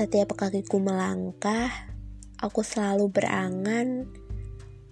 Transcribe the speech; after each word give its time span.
Setiap 0.00 0.32
kakiku 0.32 0.80
melangkah, 0.80 1.68
aku 2.40 2.64
selalu 2.64 3.12
berangan 3.12 4.08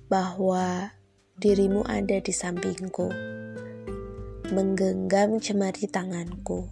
bahwa 0.05 0.93
dirimu 1.41 1.81
ada 1.89 2.21
di 2.21 2.29
sampingku, 2.29 3.09
menggenggam 4.53 5.41
cemari 5.41 5.89
tanganku, 5.89 6.69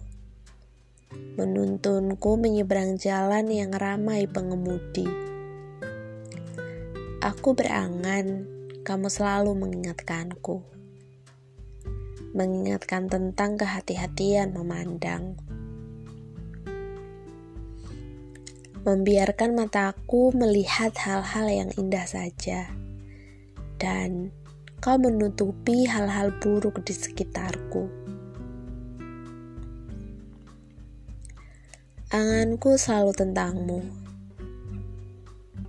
menuntunku 1.33 2.37
menyeberang 2.37 3.01
jalan 3.01 3.49
yang 3.49 3.73
ramai 3.73 4.29
pengemudi. 4.29 5.09
Aku 7.25 7.57
berangan 7.57 8.45
kamu 8.85 9.09
selalu 9.09 9.57
mengingatkanku, 9.57 10.61
mengingatkan 12.37 13.09
tentang 13.09 13.57
kehati-hatian 13.57 14.53
memandang. 14.53 15.41
Membiarkan 18.87 19.51
mataku 19.51 20.31
melihat 20.31 20.95
hal-hal 20.95 21.51
yang 21.51 21.69
indah 21.75 22.07
saja, 22.07 22.71
dan 23.75 24.31
kau 24.79 24.95
menutupi 24.95 25.83
hal-hal 25.83 26.31
buruk 26.39 26.79
di 26.87 26.95
sekitarku. 26.95 27.91
Anganku 32.15 32.79
selalu 32.79 33.11
tentangmu. 33.11 33.79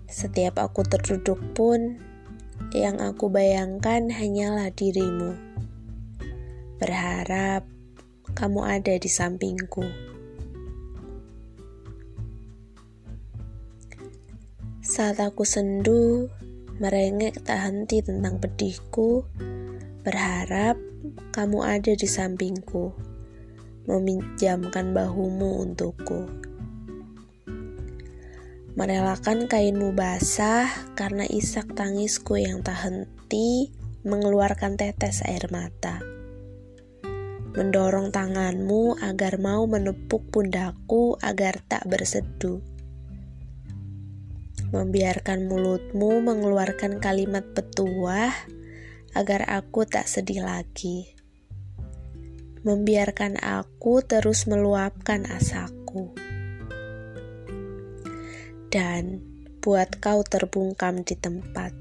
Setiap 0.07 0.63
aku 0.63 0.87
terduduk 0.87 1.43
pun, 1.59 1.99
yang 2.71 3.03
aku 3.03 3.27
bayangkan 3.27 4.15
hanyalah 4.15 4.71
dirimu. 4.71 5.35
Berharap 6.79 7.66
kamu 8.38 8.63
ada 8.63 8.95
di 8.95 9.10
sampingku. 9.10 10.07
Saat 14.89 15.21
aku 15.21 15.45
sendu, 15.45 16.33
merengek 16.81 17.45
tak 17.45 17.61
henti 17.61 18.01
tentang 18.01 18.41
pedihku, 18.41 19.21
berharap 20.01 20.81
kamu 21.29 21.61
ada 21.61 21.93
di 21.93 22.09
sampingku, 22.09 22.97
meminjamkan 23.85 24.97
bahumu 24.97 25.61
untukku. 25.61 26.25
Merelakan 28.81 29.45
kainmu 29.45 29.93
basah 29.93 30.65
karena 30.97 31.29
isak 31.29 31.69
tangisku 31.77 32.41
yang 32.41 32.65
tak 32.65 32.81
henti 32.89 33.69
mengeluarkan 34.09 34.81
tetes 34.81 35.21
air 35.29 35.53
mata. 35.53 36.01
Mendorong 37.53 38.09
tanganmu 38.09 39.05
agar 39.05 39.37
mau 39.37 39.69
menepuk 39.69 40.33
pundakku 40.33 41.21
agar 41.21 41.61
tak 41.69 41.85
berseduh 41.85 42.77
membiarkan 44.69 45.49
mulutmu 45.49 46.21
mengeluarkan 46.21 47.01
kalimat 47.01 47.41
petuah 47.57 48.33
agar 49.16 49.49
aku 49.49 49.88
tak 49.88 50.05
sedih 50.05 50.45
lagi. 50.45 51.09
Membiarkan 52.69 53.41
aku 53.41 54.05
terus 54.05 54.45
meluapkan 54.45 55.25
asaku. 55.25 56.13
Dan 58.69 59.25
buat 59.65 59.97
kau 60.05 60.21
terbungkam 60.21 61.01
di 61.01 61.16
tempat. 61.16 61.73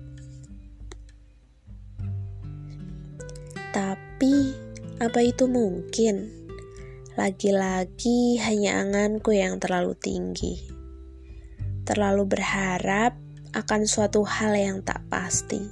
Tapi, 3.75 4.35
apa 5.03 5.19
itu 5.27 5.51
mungkin? 5.51 6.31
Lagi-lagi 7.19 8.39
hanya 8.39 8.79
anganku 8.79 9.35
yang 9.35 9.59
terlalu 9.59 9.91
tinggi 9.99 10.76
terlalu 11.87 12.27
berharap 12.27 13.15
akan 13.55 13.87
suatu 13.87 14.27
hal 14.27 14.59
yang 14.59 14.83
tak 14.83 14.99
pasti. 15.07 15.63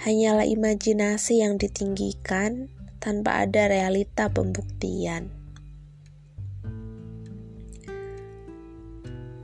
Hanyalah 0.00 0.48
imajinasi 0.48 1.44
yang 1.44 1.60
ditinggikan 1.60 2.72
tanpa 2.96 3.44
ada 3.44 3.68
realita 3.68 4.32
pembuktian. 4.32 5.28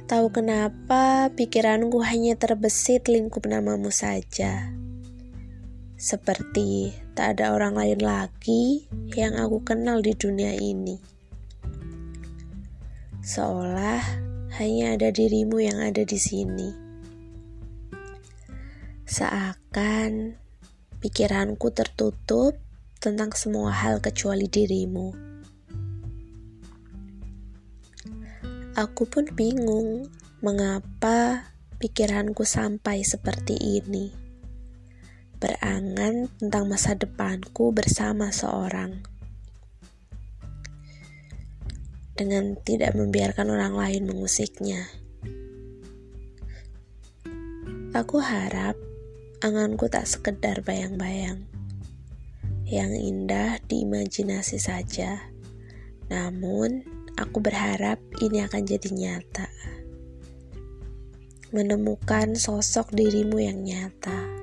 Tahu 0.09 0.29
kenapa 0.29 1.33
pikiranku 1.33 2.01
hanya 2.05 2.37
terbesit 2.37 3.09
lingkup 3.09 3.49
namamu 3.49 3.89
saja. 3.89 4.73
Seperti 5.97 6.93
tak 7.15 7.39
ada 7.39 7.55
orang 7.55 7.79
lain 7.79 8.01
lagi 8.03 8.91
yang 9.15 9.39
aku 9.39 9.63
kenal 9.65 10.03
di 10.03 10.13
dunia 10.13 10.53
ini. 10.53 10.99
Seolah 13.23 14.32
hanya 14.61 14.97
ada 14.97 15.09
dirimu 15.09 15.65
yang 15.65 15.81
ada 15.81 16.05
di 16.05 16.21
sini. 16.21 16.69
Seakan 19.09 20.37
pikiranku 21.01 21.73
tertutup 21.73 22.61
tentang 23.01 23.33
semua 23.33 23.73
hal 23.73 23.99
kecuali 24.05 24.47
dirimu. 24.47 25.33
Aku 28.73 29.05
pun 29.05 29.29
bingung 29.37 30.09
mengapa 30.41 31.53
pikiranku 31.77 32.47
sampai 32.49 33.05
seperti 33.05 33.59
ini. 33.59 34.13
Berangan 35.37 36.31
tentang 36.41 36.65
masa 36.71 36.97
depanku 36.97 37.75
bersama 37.75 38.33
seorang. 38.33 39.12
Dengan 42.23 42.55
tidak 42.63 42.95
membiarkan 42.95 43.51
orang 43.51 43.75
lain 43.75 44.07
mengusiknya. 44.07 44.87
Aku 47.99 48.23
harap 48.23 48.79
anganku 49.43 49.91
tak 49.91 50.07
sekedar 50.07 50.63
bayang-bayang 50.63 51.51
yang 52.63 52.95
indah 52.95 53.59
diimajinasi 53.67 54.63
saja. 54.63 55.19
Namun, 56.07 56.87
aku 57.19 57.43
berharap 57.43 57.99
ini 58.23 58.41
akan 58.47 58.63
jadi 58.65 58.89
nyata. 58.95 59.51
Menemukan 61.51 62.39
sosok 62.39 62.95
dirimu 62.95 63.43
yang 63.43 63.61
nyata. 63.61 64.42